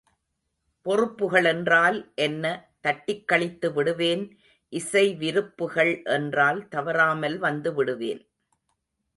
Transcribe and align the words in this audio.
பொறுப்புகள் 0.85 1.45
என்றால் 1.45 1.97
தட்டிக்கழித்து 2.83 3.67
விடுவேன் 3.73 4.23
இசை 4.73 5.05
விருப்புகள் 5.13 5.93
என்றால் 6.17 6.67
தவறாமல் 6.67 7.37
வந்துவிடுவேன். 7.41 8.21